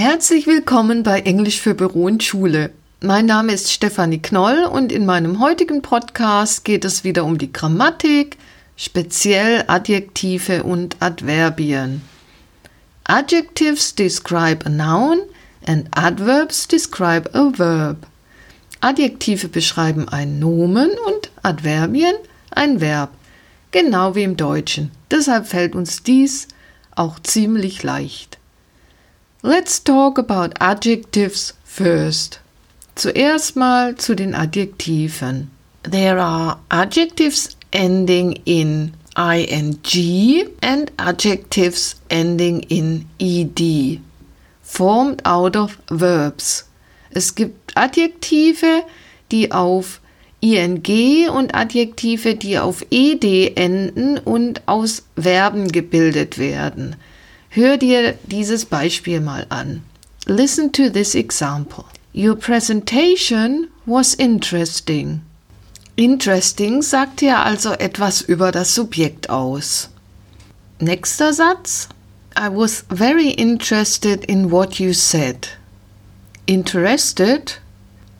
[0.00, 2.70] Herzlich willkommen bei Englisch für Büro und Schule.
[3.00, 7.52] Mein Name ist Stefanie Knoll und in meinem heutigen Podcast geht es wieder um die
[7.52, 8.36] Grammatik,
[8.76, 12.02] speziell Adjektive und Adverbien.
[13.02, 15.18] Adjectives describe a noun
[15.66, 18.06] and adverbs describe a verb.
[18.80, 22.14] Adjektive beschreiben ein Nomen und Adverbien
[22.52, 23.10] ein Verb,
[23.72, 24.92] genau wie im Deutschen.
[25.10, 26.46] Deshalb fällt uns dies
[26.94, 28.37] auch ziemlich leicht.
[29.40, 32.40] Let's talk about adjectives first.
[32.96, 35.52] Zuerst mal zu den Adjektiven.
[35.88, 39.78] There are adjectives ending in ing
[40.60, 44.00] and adjectives ending in ed,
[44.60, 46.64] formed out of verbs.
[47.10, 48.82] Es gibt Adjektive,
[49.30, 50.00] die auf
[50.40, 56.96] ing und Adjektive, die auf ed enden und aus Verben gebildet werden.
[57.50, 59.82] Hör dir dieses Beispiel mal an.
[60.26, 61.84] Listen to this example.
[62.14, 65.22] Your presentation was interesting.
[65.96, 69.88] Interesting sagt ja also etwas über das Subjekt aus.
[70.78, 71.88] Nächster Satz.
[72.36, 75.48] I was very interested in what you said.
[76.46, 77.60] Interested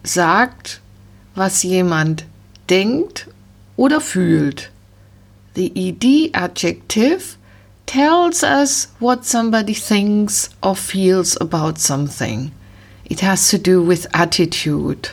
[0.03, 0.81] sagt,
[1.36, 2.25] was jemand
[2.69, 3.28] denkt
[3.77, 4.70] oder fühlt.
[5.55, 7.38] The ed adjective
[7.89, 12.53] tells us what somebody thinks or feels about something.
[13.06, 15.08] It has to do with attitude.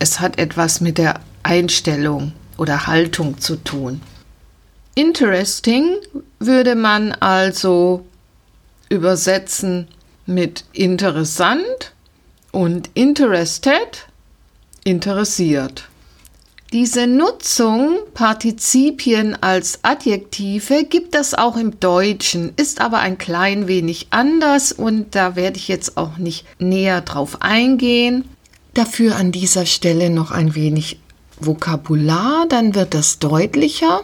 [0.00, 4.00] Es hat etwas mit der Einstellung oder Haltung zu tun.
[4.94, 5.96] Interesting
[6.38, 8.06] würde man also
[8.88, 9.88] übersetzen
[10.26, 11.92] mit interessant
[12.52, 14.06] und interested
[14.84, 15.89] interessiert.
[16.72, 24.06] Diese Nutzung Partizipien als Adjektive gibt es auch im Deutschen, ist aber ein klein wenig
[24.10, 28.24] anders und da werde ich jetzt auch nicht näher drauf eingehen.
[28.72, 31.00] Dafür an dieser Stelle noch ein wenig
[31.40, 34.02] Vokabular, dann wird das deutlicher.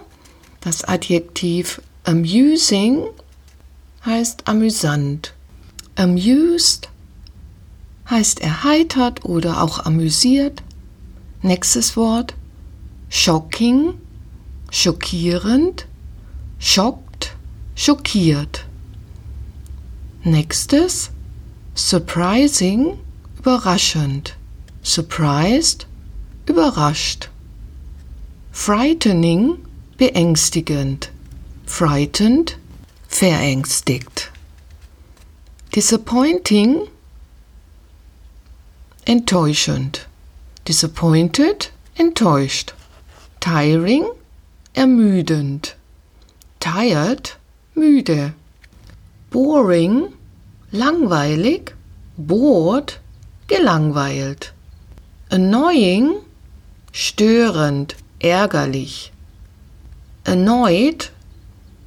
[0.60, 3.04] Das Adjektiv amusing
[4.04, 5.34] heißt amüsant.
[5.94, 6.88] Amused
[8.10, 10.64] heißt erheitert oder auch amüsiert.
[11.42, 12.34] Nächstes Wort
[13.08, 14.00] shocking,
[14.70, 15.86] schockierend,
[16.58, 17.34] schockt,
[17.74, 18.64] schockiert.
[20.24, 21.10] Nächstes
[21.74, 22.98] surprising,
[23.38, 24.34] überraschend.
[24.82, 25.86] Surprised,
[26.46, 27.28] überrascht.
[28.52, 29.58] Frightening,
[29.98, 31.10] beängstigend.
[31.66, 32.56] Frightened,
[33.08, 34.30] verängstigt.
[35.74, 36.88] Disappointing,
[39.04, 40.06] enttäuschend.
[40.66, 42.75] Disappointed, enttäuscht.
[43.46, 44.06] Tiring,
[44.74, 45.76] ermüdend.
[46.58, 47.36] Tired,
[47.76, 48.32] müde.
[49.30, 50.08] Boring,
[50.72, 51.76] langweilig.
[52.16, 52.98] Bored,
[53.46, 54.52] gelangweilt.
[55.30, 56.16] Annoying,
[56.90, 59.12] störend, ärgerlich.
[60.24, 61.12] Annoyed,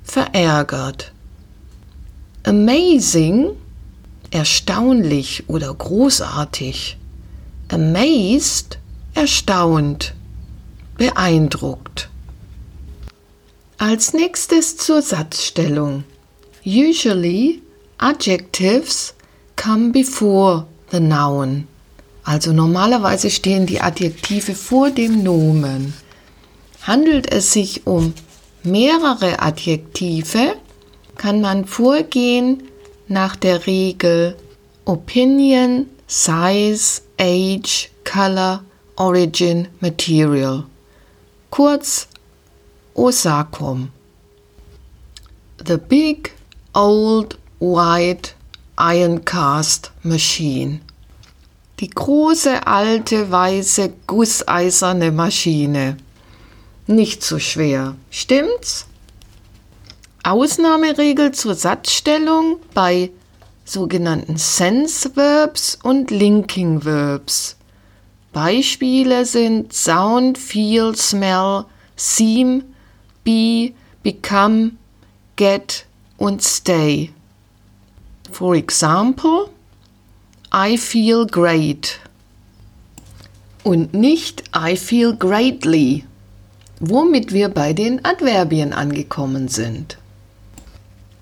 [0.06, 1.12] verärgert.
[2.44, 3.58] Amazing,
[4.32, 6.96] erstaunlich oder großartig.
[7.68, 8.80] Amazed,
[9.14, 10.14] erstaunt
[11.00, 12.10] beeindruckt.
[13.78, 16.04] Als nächstes zur Satzstellung.
[16.66, 17.62] Usually
[17.98, 19.14] adjectives
[19.56, 21.68] come before the noun.
[22.26, 25.94] Also normalerweise stehen die Adjektive vor dem Nomen.
[26.82, 28.14] Handelt es sich um
[28.64, 30.56] mehrere Adjektive,
[31.16, 32.64] kann man vorgehen
[33.08, 34.36] nach der Regel
[34.84, 38.64] Opinion, Size, Age, Color,
[38.98, 40.66] Origin, Material
[41.50, 42.08] kurz
[42.94, 43.92] OSACOM.
[45.66, 46.32] The Big
[46.74, 48.34] Old White
[48.78, 50.82] Iron Cast Machine.
[51.80, 55.98] Die große alte weiße gusseiserne Maschine.
[56.88, 58.86] Nicht so schwer, stimmt's?
[60.24, 63.12] Ausnahmeregel zur Satzstellung bei
[63.64, 67.56] sogenannten Sense Verbs und Linking Verbs.
[68.34, 71.66] Beispiele sind Sound, Feel, Smell,
[71.96, 72.64] Seem,
[73.24, 73.74] Be,
[74.04, 74.72] Become,
[75.36, 75.86] Get
[76.18, 77.12] und Stay.
[78.32, 79.50] For example,
[80.54, 82.00] I feel great.
[83.64, 86.06] Und nicht I feel greatly,
[86.80, 89.98] womit wir bei den Adverbien angekommen sind.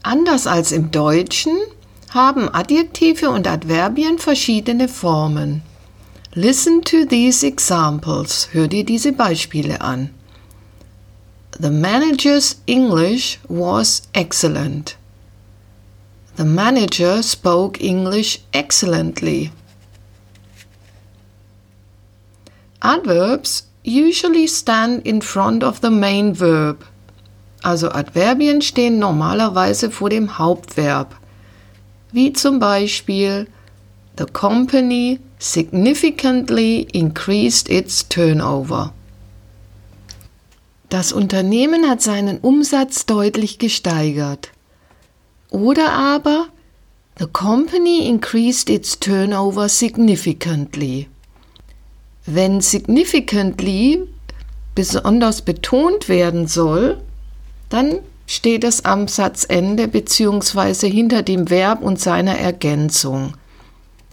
[0.04, 1.57] Anders als im Deutschen
[2.12, 5.63] haben Adjektive und Adverbien verschiedene Formen.
[6.36, 8.50] Listen to these examples.
[8.52, 10.10] Hör dir diese Beispiele an.
[11.60, 14.98] The manager's English was excellent.
[16.36, 19.52] The manager spoke English excellently.
[22.82, 26.86] Adverbs usually stand in front of the main verb.
[27.64, 31.16] Also Adverbien stehen normalerweise vor dem Hauptverb.
[32.12, 33.48] Wie zum Beispiel
[34.18, 38.94] The company significantly increased its turnover.
[40.89, 44.51] Das Unternehmen hat seinen Umsatz deutlich gesteigert.
[45.50, 46.48] Oder aber
[47.19, 51.07] The company increased its turnover significantly.
[52.28, 54.07] Wenn significantly
[54.75, 57.01] besonders betont werden soll,
[57.69, 60.92] dann steht es am Satzende bzw.
[60.92, 63.33] hinter dem Verb und seiner Ergänzung.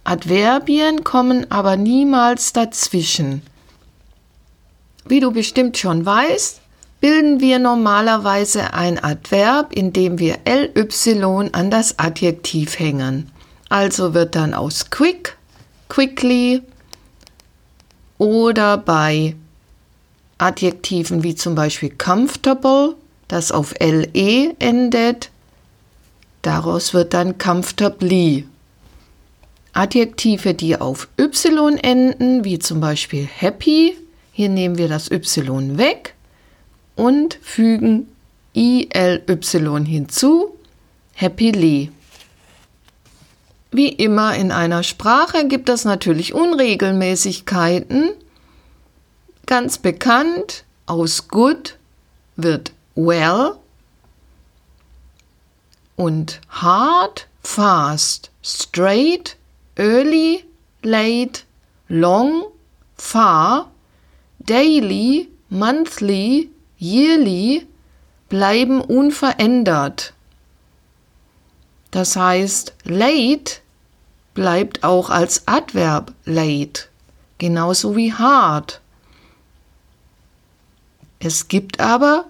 [0.05, 3.41] Adverbien kommen aber niemals dazwischen.
[5.06, 6.61] Wie du bestimmt schon weißt,
[7.01, 13.31] bilden wir normalerweise ein Adverb, indem wir ly an das Adjektiv hängen.
[13.71, 15.37] Also wird dann aus quick,
[15.89, 16.62] quickly
[18.19, 19.35] oder bei
[20.39, 22.97] Adjektiven wie zum Beispiel comfortable,
[23.29, 25.31] das auf le endet,
[26.43, 28.47] daraus wird dann comfortably
[29.75, 33.97] Adjektive, die auf y enden, wie zum Beispiel happy,
[34.32, 36.15] hier nehmen wir das y weg
[36.97, 38.09] und fügen
[38.53, 38.88] ily
[39.85, 40.56] hinzu,
[41.17, 41.91] happily.
[43.73, 48.11] Wie immer in einer Sprache gibt es natürlich Unregelmäßigkeiten.
[49.47, 51.77] Ganz bekannt, aus good
[52.37, 53.56] wird well
[55.97, 59.37] und hard, fast, straight
[59.76, 60.44] early,
[60.82, 61.44] late,
[61.88, 62.44] long,
[62.97, 63.71] far,
[64.38, 67.67] daily, monthly, yearly
[68.29, 70.12] bleiben unverändert.
[71.91, 73.61] Das heißt, late
[74.35, 76.88] bleibt auch als Adverb late,
[77.38, 78.81] genauso wie hard.
[81.20, 82.27] Es gibt aber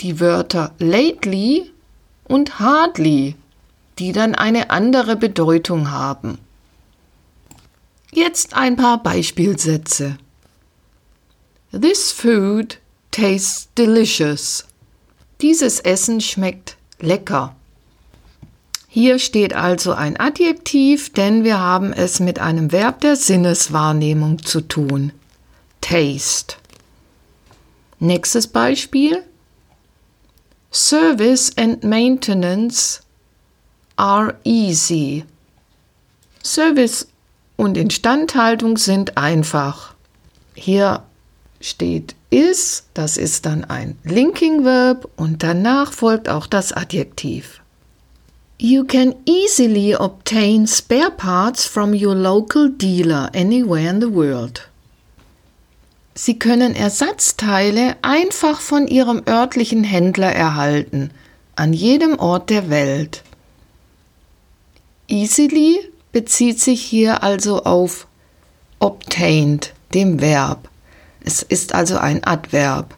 [0.00, 1.70] die Wörter lately
[2.24, 3.36] und hardly
[4.00, 6.38] die dann eine andere Bedeutung haben.
[8.12, 10.16] Jetzt ein paar Beispielsätze.
[11.70, 12.78] This food
[13.10, 14.64] tastes delicious.
[15.42, 17.54] Dieses Essen schmeckt lecker.
[18.88, 24.62] Hier steht also ein Adjektiv, denn wir haben es mit einem Verb der Sinneswahrnehmung zu
[24.62, 25.12] tun.
[25.82, 26.56] Taste.
[27.98, 29.22] Nächstes Beispiel.
[30.72, 33.02] Service and maintenance
[34.00, 35.24] are easy.
[36.42, 37.06] Service
[37.56, 39.94] und Instandhaltung sind einfach.
[40.54, 41.02] Hier
[41.60, 47.60] steht is, das ist dann ein Linking Verb und danach folgt auch das Adjektiv.
[48.56, 54.66] You can easily obtain spare parts from your local dealer anywhere in the world.
[56.14, 61.10] Sie können Ersatzteile einfach von Ihrem örtlichen Händler erhalten,
[61.54, 63.22] an jedem Ort der Welt.
[65.10, 65.80] Easily
[66.12, 68.06] bezieht sich hier also auf
[68.78, 70.68] obtained, dem Verb.
[71.24, 72.94] Es ist also ein Adverb.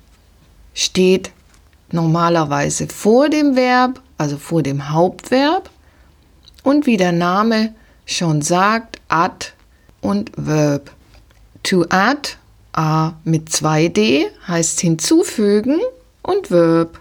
[0.75, 1.32] Steht
[1.91, 5.70] normalerweise vor dem Verb, also vor dem Hauptverb
[6.62, 7.75] und wie der Name
[8.05, 9.49] schon sagt, add
[10.00, 10.90] und Verb.
[11.62, 12.37] To add,
[12.73, 15.81] a mit 2d, heißt hinzufügen
[16.23, 17.00] und Verb.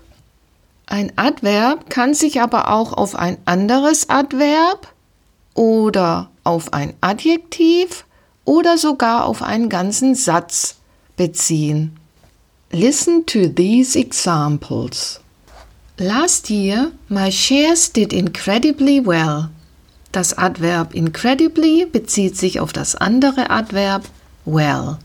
[0.86, 4.88] Ein Adverb kann sich aber auch auf ein anderes Adverb
[5.54, 8.06] oder auf ein Adjektiv
[8.46, 10.78] oder sogar auf einen ganzen Satz
[11.16, 11.98] beziehen.
[12.72, 15.20] Listen to these examples.
[15.98, 19.50] Last year, my shares did incredibly well.
[20.12, 24.04] Das Adverb incredibly bezieht sich auf das andere Adverb
[24.46, 24.98] well.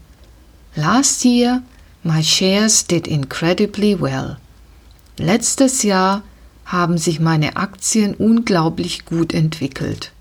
[0.75, 1.63] Last year,
[2.03, 4.39] my shares did incredibly well.
[5.19, 6.23] Letztes Jahr
[6.65, 10.13] haben sich meine Aktien unglaublich gut entwickelt.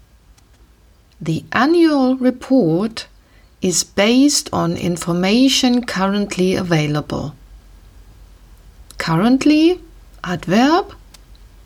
[1.22, 3.08] The annual report
[3.62, 7.34] is based on information currently available.
[8.98, 9.80] Currently,
[10.24, 10.96] Adverb,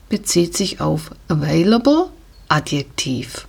[0.09, 2.11] bezieht sich auf available,
[2.49, 3.45] Adjektiv.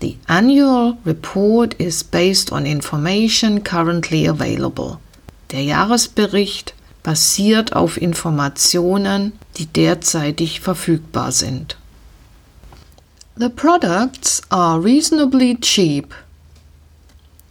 [0.00, 5.00] The annual report is based on information currently available.
[5.50, 11.76] Der Jahresbericht basiert auf Informationen, die derzeitig verfügbar sind.
[13.34, 16.12] The products are reasonably cheap.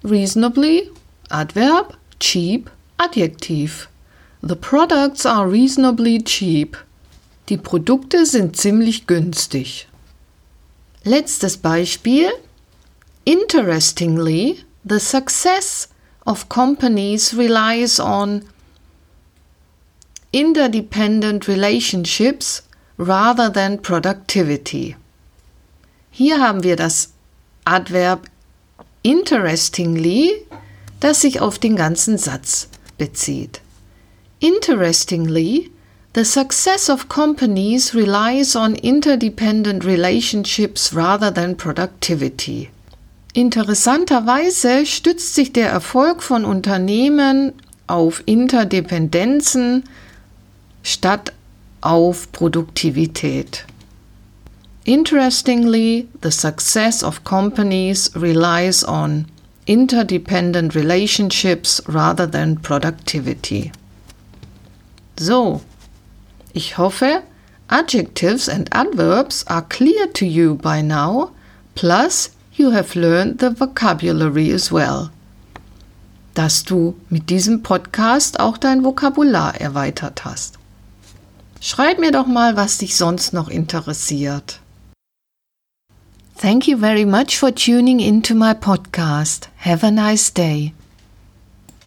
[0.04, 0.90] Reasonably,
[1.32, 2.70] Adverb, cheap,
[3.00, 3.88] Adjektiv.
[4.44, 6.78] The products are reasonably cheap.
[7.50, 9.88] Die Produkte sind ziemlich günstig.
[11.04, 12.30] Letztes Beispiel.
[13.26, 15.88] Interestingly, the success
[16.28, 18.44] of companies relies on
[20.32, 22.62] interdependent relationships
[22.98, 24.96] rather than productivity.
[26.12, 27.14] Hier haben wir das
[27.64, 28.28] Adverb
[29.02, 30.46] interestingly,
[31.00, 33.62] das sich auf den ganzen Satz bezieht.
[34.40, 35.72] Interestingly,
[36.14, 42.70] the success of companies relies on interdependent relationships rather than productivity.
[43.34, 47.54] Interessanterweise stützt sich der Erfolg von Unternehmen
[47.88, 49.86] auf Interdependenzen
[50.84, 51.32] statt
[51.80, 53.66] auf Produktivität.
[54.86, 59.28] Interestingly, the success of companies relies on
[59.68, 63.72] interdependent relationships rather than productivity.
[65.18, 65.62] So,
[66.54, 67.24] ich hoffe,
[67.70, 71.32] adjectives and adverbs are clear to you by now,
[71.76, 75.12] plus you have learned the vocabulary as well.
[76.34, 80.58] Dass du mit diesem Podcast auch dein Vokabular erweitert hast.
[81.60, 84.61] Schreib mir doch mal, was dich sonst noch interessiert.
[86.42, 89.46] Thank you very much for tuning into my podcast.
[89.58, 90.74] Have a nice day.